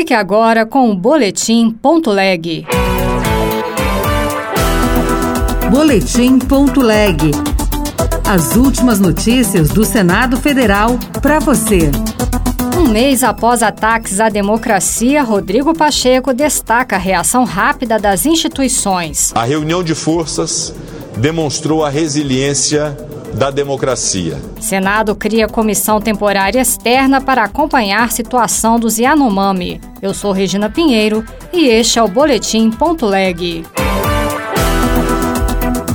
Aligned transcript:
Fique 0.00 0.14
agora 0.14 0.64
com 0.64 0.90
o 0.90 0.96
Boletim 0.96 1.70
Ponto 1.70 2.10
Leg. 2.10 2.66
Boletim 5.70 6.38
Ponto 6.38 6.80
Leg. 6.80 7.30
As 8.26 8.56
últimas 8.56 8.98
notícias 8.98 9.68
do 9.68 9.84
Senado 9.84 10.38
Federal 10.38 10.98
para 11.20 11.38
você. 11.38 11.90
Um 12.78 12.88
mês 12.88 13.22
após 13.22 13.62
ataques 13.62 14.20
à 14.20 14.30
democracia, 14.30 15.22
Rodrigo 15.22 15.74
Pacheco 15.74 16.32
destaca 16.32 16.96
a 16.96 16.98
reação 16.98 17.44
rápida 17.44 17.98
das 17.98 18.24
instituições. 18.24 19.32
A 19.34 19.44
reunião 19.44 19.84
de 19.84 19.94
forças 19.94 20.74
demonstrou 21.18 21.84
a 21.84 21.90
resiliência 21.90 22.96
da 23.32 23.50
democracia. 23.50 24.38
Senado 24.60 25.14
cria 25.14 25.48
comissão 25.48 26.00
temporária 26.00 26.60
externa 26.60 27.20
para 27.20 27.44
acompanhar 27.44 28.10
situação 28.10 28.78
dos 28.78 28.98
Yanomami. 28.98 29.80
Eu 30.02 30.12
sou 30.14 30.32
Regina 30.32 30.68
Pinheiro 30.70 31.24
e 31.52 31.68
este 31.68 31.98
é 31.98 32.02
o 32.02 32.08
Boletim 32.08 32.70
Ponto 32.70 33.06
Leg. 33.06 33.64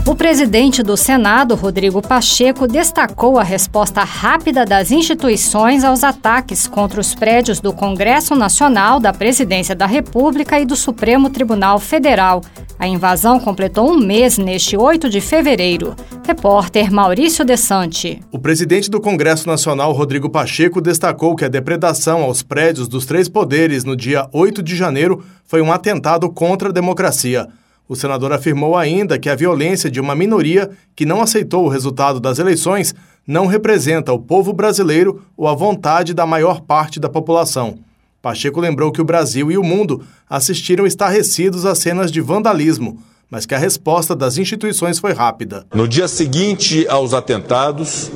O 0.07 0.13
presidente 0.15 0.83
do 0.83 0.95
Senado, 0.95 1.55
Rodrigo 1.55 1.99
Pacheco, 1.99 2.67
destacou 2.67 3.39
a 3.39 3.43
resposta 3.43 4.03
rápida 4.03 4.63
das 4.63 4.91
instituições 4.91 5.83
aos 5.83 6.03
ataques 6.03 6.67
contra 6.67 7.01
os 7.01 7.15
prédios 7.15 7.59
do 7.59 7.73
Congresso 7.73 8.35
Nacional, 8.35 8.99
da 8.99 9.11
Presidência 9.11 9.75
da 9.75 9.87
República 9.87 10.59
e 10.59 10.65
do 10.65 10.75
Supremo 10.75 11.29
Tribunal 11.31 11.79
Federal. 11.79 12.41
A 12.77 12.87
invasão 12.87 13.39
completou 13.39 13.89
um 13.89 13.97
mês 13.97 14.37
neste 14.37 14.75
8 14.75 15.09
de 15.09 15.21
fevereiro. 15.21 15.95
Repórter 16.27 16.91
Maurício 16.91 17.45
Desante. 17.45 18.19
O 18.31 18.37
presidente 18.37 18.89
do 18.89 18.99
Congresso 18.99 19.47
Nacional, 19.47 19.93
Rodrigo 19.93 20.29
Pacheco, 20.29 20.81
destacou 20.81 21.35
que 21.35 21.45
a 21.45 21.49
depredação 21.49 22.23
aos 22.23 22.43
prédios 22.43 22.89
dos 22.89 23.05
três 23.05 23.29
poderes 23.29 23.85
no 23.85 23.95
dia 23.95 24.27
8 24.33 24.61
de 24.61 24.75
janeiro 24.75 25.23
foi 25.45 25.61
um 25.61 25.71
atentado 25.71 26.29
contra 26.29 26.69
a 26.69 26.73
democracia. 26.73 27.47
O 27.87 27.95
senador 27.95 28.33
afirmou 28.33 28.75
ainda 28.75 29.17
que 29.17 29.29
a 29.29 29.35
violência 29.35 29.89
de 29.89 30.01
uma 30.01 30.15
minoria 30.15 30.69
que 30.95 31.05
não 31.05 31.21
aceitou 31.21 31.65
o 31.65 31.69
resultado 31.69 32.19
das 32.19 32.39
eleições 32.39 32.93
não 33.25 33.45
representa 33.45 34.11
o 34.11 34.19
povo 34.19 34.51
brasileiro 34.51 35.21
ou 35.37 35.47
a 35.47 35.55
vontade 35.55 36.13
da 36.13 36.25
maior 36.25 36.61
parte 36.61 36.99
da 36.99 37.07
população. 37.07 37.84
Pacheco 38.25 38.59
lembrou 38.59 38.91
que 38.91 38.99
o 38.99 39.05
Brasil 39.05 39.51
e 39.51 39.57
o 39.57 39.61
mundo 39.61 40.01
assistiram 40.27 40.87
estarrecidos 40.87 41.63
a 41.63 41.75
cenas 41.75 42.11
de 42.11 42.21
vandalismo, 42.21 42.97
mas 43.29 43.45
que 43.45 43.53
a 43.53 43.57
resposta 43.59 44.15
das 44.15 44.39
instituições 44.39 44.97
foi 44.97 45.13
rápida. 45.13 45.67
No 45.71 45.87
dia 45.87 46.07
seguinte 46.07 46.87
aos 46.89 47.13
atentados, 47.13 48.09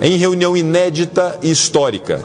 em 0.00 0.16
reunião 0.16 0.56
inédita 0.56 1.38
e 1.42 1.50
histórica, 1.50 2.24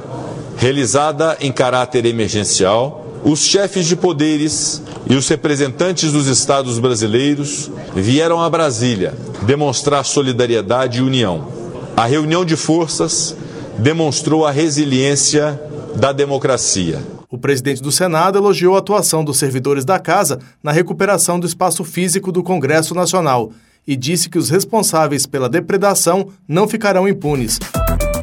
realizada 0.55 1.35
em 1.41 1.51
caráter 1.51 2.05
emergencial, 2.05 3.05
os 3.21 3.41
chefes 3.41 3.85
de 3.85 3.97
poderes 3.97 4.81
e 5.05 5.13
os 5.13 5.27
representantes 5.27 6.13
dos 6.13 6.27
estados 6.27 6.79
brasileiros 6.79 7.69
vieram 7.93 8.41
a 8.41 8.49
Brasília 8.49 9.13
demonstrar 9.41 10.05
solidariedade 10.05 10.99
e 10.99 11.01
união. 11.01 11.49
A 11.97 12.05
reunião 12.05 12.45
de 12.45 12.55
forças 12.55 13.35
demonstrou 13.77 14.45
a 14.45 14.51
resiliência 14.51 15.61
da 15.97 16.13
democracia. 16.13 17.14
O 17.35 17.37
presidente 17.37 17.81
do 17.81 17.91
Senado 17.91 18.37
elogiou 18.37 18.75
a 18.75 18.79
atuação 18.79 19.21
dos 19.21 19.37
servidores 19.37 19.83
da 19.83 19.99
casa 19.99 20.39
na 20.63 20.71
recuperação 20.71 21.37
do 21.37 21.45
espaço 21.45 21.83
físico 21.83 22.31
do 22.31 22.41
Congresso 22.41 22.95
Nacional 22.95 23.51
e 23.85 23.93
disse 23.97 24.29
que 24.29 24.37
os 24.37 24.49
responsáveis 24.49 25.25
pela 25.25 25.49
depredação 25.49 26.29
não 26.47 26.65
ficarão 26.65 27.09
impunes. 27.09 27.59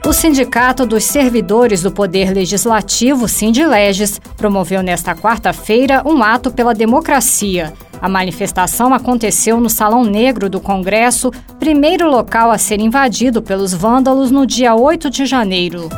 O 0.06 0.14
Sindicato 0.14 0.86
dos 0.86 1.04
Servidores 1.04 1.82
do 1.82 1.92
Poder 1.92 2.32
Legislativo, 2.32 3.28
Sindileges, 3.28 4.18
promoveu 4.38 4.82
nesta 4.82 5.14
quarta-feira 5.14 6.02
um 6.06 6.22
ato 6.22 6.50
pela 6.50 6.72
democracia. 6.72 7.74
A 8.00 8.08
manifestação 8.08 8.94
aconteceu 8.94 9.60
no 9.60 9.68
Salão 9.68 10.04
Negro 10.04 10.48
do 10.48 10.58
Congresso, 10.58 11.30
primeiro 11.60 12.10
local 12.10 12.50
a 12.50 12.56
ser 12.56 12.80
invadido 12.80 13.42
pelos 13.42 13.74
vândalos 13.74 14.30
no 14.30 14.46
dia 14.46 14.74
8 14.74 15.10
de 15.10 15.26
janeiro. 15.26 15.90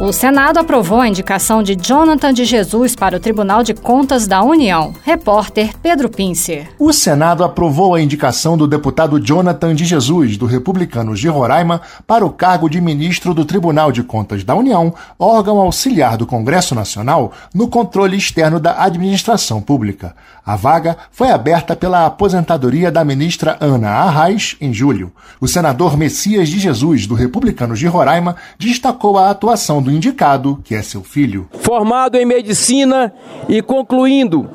O 0.00 0.14
Senado 0.14 0.58
aprovou 0.58 0.98
a 0.98 1.06
indicação 1.06 1.62
de 1.62 1.76
Jonathan 1.76 2.32
de 2.32 2.46
Jesus 2.46 2.96
para 2.96 3.18
o 3.18 3.20
Tribunal 3.20 3.62
de 3.62 3.74
Contas 3.74 4.26
da 4.26 4.42
União. 4.42 4.94
Repórter 5.04 5.76
Pedro 5.82 6.08
Pincer. 6.08 6.70
O 6.78 6.90
Senado 6.90 7.44
aprovou 7.44 7.94
a 7.94 8.00
indicação 8.00 8.56
do 8.56 8.66
deputado 8.66 9.20
Jonathan 9.20 9.74
de 9.74 9.84
Jesus, 9.84 10.38
do 10.38 10.46
Republicanos 10.46 11.20
de 11.20 11.28
Roraima, 11.28 11.82
para 12.06 12.24
o 12.24 12.30
cargo 12.30 12.70
de 12.70 12.80
ministro 12.80 13.34
do 13.34 13.44
Tribunal 13.44 13.92
de 13.92 14.02
Contas 14.02 14.42
da 14.42 14.54
União, 14.54 14.94
órgão 15.18 15.58
auxiliar 15.58 16.16
do 16.16 16.26
Congresso 16.26 16.74
Nacional 16.74 17.32
no 17.54 17.68
controle 17.68 18.16
externo 18.16 18.58
da 18.58 18.82
administração 18.82 19.60
pública. 19.60 20.16
A 20.46 20.56
vaga 20.56 20.96
foi 21.12 21.30
aberta 21.30 21.76
pela 21.76 22.06
aposentadoria 22.06 22.90
da 22.90 23.04
ministra 23.04 23.58
Ana 23.60 23.90
Arraes 23.90 24.56
em 24.62 24.72
julho. 24.72 25.12
O 25.38 25.46
senador 25.46 25.94
Messias 25.96 26.48
de 26.48 26.58
Jesus, 26.58 27.06
do 27.06 27.14
Republicanos 27.14 27.78
de 27.78 27.86
Roraima, 27.86 28.34
destacou 28.58 29.18
a 29.18 29.28
atuação 29.28 29.82
do 29.82 29.89
do 29.90 29.96
indicado, 29.96 30.60
que 30.64 30.74
é 30.74 30.82
seu 30.82 31.02
filho. 31.02 31.48
Formado 31.60 32.16
em 32.16 32.24
medicina 32.24 33.12
e 33.48 33.60
concluindo 33.60 34.48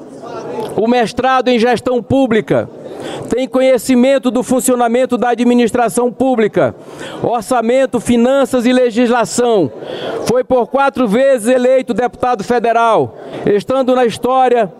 o 0.78 0.88
mestrado 0.88 1.50
em 1.50 1.60
gestão 1.60 2.02
pública, 2.02 2.70
tem 3.30 3.48
conhecimento 3.48 4.32
do 4.32 4.42
funcionamento 4.42 5.18
da 5.18 5.30
administração 5.30 6.12
pública, 6.12 6.74
orçamento, 7.22 8.00
finanças 8.00 8.66
e 8.66 8.74
legislação. 8.74 9.72
Foi 10.26 10.44
por 10.44 10.68
quatro 10.68 11.08
vezes 11.08 11.48
eleito 11.48 11.94
deputado 11.94 12.44
federal, 12.44 13.18
estando 13.46 13.96
na 13.96 14.06
história 14.06 14.72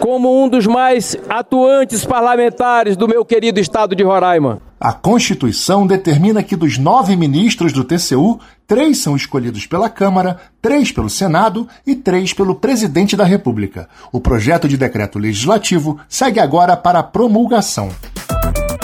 como 0.00 0.42
um 0.42 0.48
dos 0.48 0.66
mais 0.66 1.16
atuantes 1.28 2.04
parlamentares 2.04 2.96
do 2.96 3.08
meu 3.08 3.24
querido 3.24 3.58
estado 3.58 3.94
de 3.94 4.02
Roraima. 4.02 4.60
A 4.86 4.92
Constituição 4.92 5.84
determina 5.84 6.44
que 6.44 6.54
dos 6.54 6.78
nove 6.78 7.16
ministros 7.16 7.72
do 7.72 7.82
TCU, 7.82 8.38
três 8.68 8.98
são 8.98 9.16
escolhidos 9.16 9.66
pela 9.66 9.90
Câmara, 9.90 10.38
três 10.62 10.92
pelo 10.92 11.10
Senado 11.10 11.66
e 11.84 11.96
três 11.96 12.32
pelo 12.32 12.54
Presidente 12.54 13.16
da 13.16 13.24
República. 13.24 13.88
O 14.12 14.20
projeto 14.20 14.68
de 14.68 14.76
decreto 14.76 15.18
legislativo 15.18 15.98
segue 16.08 16.38
agora 16.38 16.76
para 16.76 17.02
promulgação. 17.02 17.90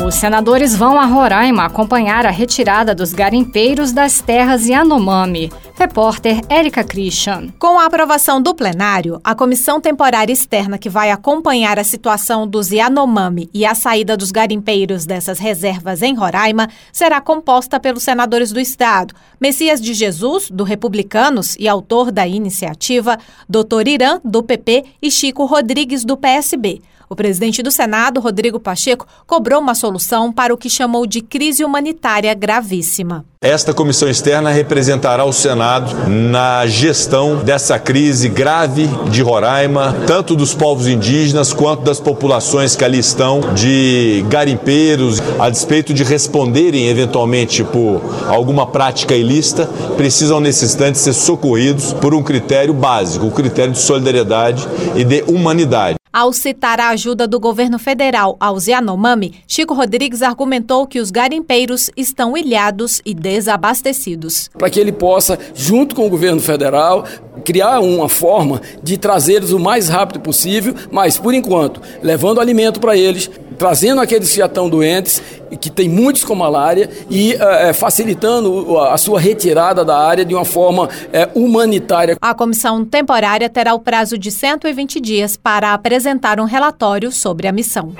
Os 0.05 0.17
senadores 0.17 0.75
vão 0.75 0.99
a 0.99 1.07
Roraima 1.07 1.67
acompanhar 1.67 2.27
a 2.27 2.31
retirada 2.31 2.97
dos 2.97 3.13
garimpeiros 3.13 3.93
das 3.93 4.21
terras 4.21 4.67
Yanomami. 4.67 5.53
Repórter 5.82 6.43
Érica 6.48 6.84
Christian. 6.84 7.48
Com 7.59 7.76
a 7.76 7.87
aprovação 7.87 8.41
do 8.41 8.54
plenário, 8.54 9.20
a 9.25 9.34
comissão 9.34 9.81
temporária 9.81 10.32
externa 10.32 10.78
que 10.78 10.88
vai 10.88 11.10
acompanhar 11.10 11.76
a 11.76 11.82
situação 11.82 12.47
dos 12.47 12.70
Yanomami 12.70 13.50
e 13.53 13.66
a 13.66 13.75
saída 13.75 14.16
dos 14.16 14.31
garimpeiros 14.31 15.04
dessas 15.04 15.41
reservas 15.41 16.00
em 16.00 16.15
Roraima 16.15 16.69
será 16.92 17.21
composta 17.21 17.81
pelos 17.81 18.04
senadores 18.04 18.53
do 18.53 18.60
Estado, 18.60 19.12
Messias 19.41 19.81
de 19.81 19.92
Jesus, 19.92 20.48
do 20.48 20.62
Republicanos 20.62 21.56
e 21.59 21.66
autor 21.66 22.12
da 22.12 22.28
iniciativa, 22.28 23.19
Dr. 23.48 23.88
Irã, 23.88 24.21
do 24.25 24.41
PP 24.41 24.84
e 25.03 25.10
Chico 25.10 25.44
Rodrigues, 25.47 26.04
do 26.04 26.16
PSB. 26.16 26.81
O 27.12 27.15
presidente 27.15 27.62
do 27.62 27.71
Senado, 27.71 28.23
Rodrigo 28.23 28.59
Pacheco, 28.59 29.06
cobrou 29.27 29.61
uma 29.61 29.75
solução 29.75 30.33
para 30.33 30.55
o 30.55 30.56
que 30.56 30.71
chamou 30.71 31.06
de 31.06 31.21
crise 31.21 31.62
humanitária 31.62 32.33
gravíssima. 32.33 33.27
Esta 33.39 33.75
comissão 33.75 34.09
externa 34.09 34.50
representará 34.50 35.22
o 35.22 35.33
Senado 35.33 36.09
na 36.09 36.67
gestão 36.67 37.37
dessa 37.37 37.78
crise 37.78 38.31
grave 38.31 38.89
de 39.11 39.21
Roraima, 39.21 39.95
tanto 40.06 40.34
dos 40.34 40.55
povos 40.55 40.87
indígenas 40.87 41.53
quanto 41.53 41.83
das 41.83 42.01
populações 42.01 42.75
que 42.75 42.83
ali 42.83 43.01
estão, 43.01 43.41
de 43.53 44.25
garimpeiros, 44.31 45.21
a 45.39 45.51
despeito 45.51 45.93
de 45.93 46.05
responderem 46.05 46.89
eventualmente 46.89 47.62
por 47.62 48.01
alguma 48.27 48.67
prática 48.69 49.15
ilícita, 49.15 49.67
precisam 49.99 50.41
nesse 50.41 50.65
instante 50.65 50.97
ser 50.97 51.12
socorridos 51.12 51.93
por 51.93 52.15
um 52.15 52.22
critério 52.22 52.72
básico, 52.72 53.27
o 53.27 53.31
critério 53.31 53.72
de 53.72 53.81
solidariedade 53.81 54.67
e 54.97 55.05
de 55.05 55.22
humanidade. 55.27 55.97
Ao 56.12 56.30
citar 56.30 56.78
a 56.78 56.91
ajuda 56.91 57.26
do 57.26 57.41
governo 57.41 57.78
federal 57.78 58.36
aos 58.38 58.66
Yanomami, 58.66 59.36
Chico 59.48 59.72
Rodrigues 59.72 60.20
argumentou 60.20 60.86
que 60.86 61.00
os 61.00 61.10
garimpeiros 61.10 61.88
estão 61.97 62.36
ilhados 62.36 63.00
e 63.03 63.14
desabastecidos. 63.14 64.50
Para 64.59 64.68
que 64.68 64.78
ele 64.78 64.92
possa, 64.92 65.38
junto 65.54 65.94
com 65.94 66.06
o 66.06 66.10
governo 66.10 66.42
federal, 66.42 67.06
criar 67.47 67.80
uma 67.80 68.10
forma 68.10 68.60
de 68.82 68.98
trazê-los 68.98 69.53
o 69.53 69.59
mais 69.59 69.88
rápido 69.88 70.20
possível, 70.20 70.74
mas 70.91 71.16
por 71.16 71.32
enquanto, 71.32 71.80
levando 72.03 72.42
alimento 72.42 72.78
para 72.78 72.94
eles, 72.94 73.30
trazendo 73.59 74.00
aqueles 74.00 74.30
que 74.30 74.38
já 74.38 74.47
estão 74.47 74.68
doentes, 74.68 75.22
que 75.60 75.70
tem 75.70 75.88
muitos 75.88 76.24
com 76.24 76.34
malária, 76.34 76.91
e 77.09 77.34
é, 77.34 77.72
facilitando 77.72 78.78
a 78.78 78.97
sua 78.97 79.20
retirada 79.20 79.84
da 79.84 79.97
área 79.97 80.24
de 80.24 80.34
uma 80.34 80.44
forma 80.44 80.88
é, 81.12 81.28
humanitária. 81.34 82.16
A 82.20 82.34
comissão 82.34 82.84
temporária 82.84 83.48
terá 83.48 83.74
o 83.74 83.78
prazo 83.78 84.18
de 84.18 84.30
120 84.30 85.00
dias 85.00 85.36
para 85.36 85.72
apresentar 86.03 86.41
um 86.41 86.45
relatório 86.45 87.13
sobre 87.13 87.47
a 87.47 87.53
missão. 87.53 87.95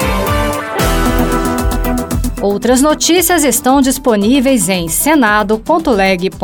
Outras 2.40 2.82
notícias 2.82 3.44
estão 3.44 3.81
disponíveis 3.81 4.69
em 4.69 4.88
senado.leg.br 4.88 6.37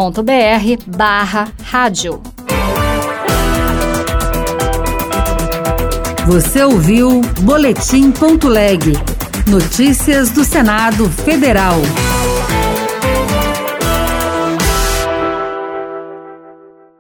barra 0.86 1.48
rádio. 1.64 2.22
Você 6.26 6.62
ouviu 6.62 7.20
Boletim.leg. 7.40 8.92
Notícias 9.48 10.30
do 10.30 10.44
Senado 10.44 11.08
Federal. 11.10 11.76